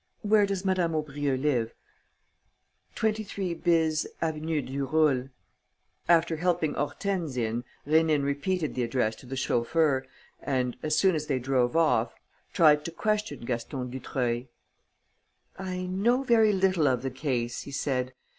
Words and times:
Where 0.23 0.47
does 0.47 0.65
Madame 0.65 0.95
Aubrieux 0.95 1.37
live?" 1.37 1.75
"23 2.95 3.53
bis, 3.53 4.07
Avenue 4.19 4.59
du 4.63 4.87
Roule." 4.87 5.29
After 6.09 6.37
helping 6.37 6.73
Hortense 6.73 7.37
in, 7.37 7.63
Rénine 7.85 8.23
repeated 8.23 8.73
the 8.73 8.81
address 8.81 9.15
to 9.17 9.27
the 9.27 9.35
chauffeur 9.35 10.07
and, 10.41 10.75
as 10.81 10.95
soon 10.95 11.13
as 11.13 11.27
they 11.27 11.37
drove 11.37 11.75
off, 11.77 12.15
tried 12.51 12.83
to 12.85 12.91
question 12.91 13.41
Gaston 13.41 13.91
Dutreuil: 13.91 14.45
"I 15.59 15.85
know 15.85 16.23
very 16.23 16.51
little 16.51 16.87
of 16.87 17.03
the 17.03 17.11
case," 17.11 17.61
he 17.61 17.71
said. 17.71 18.15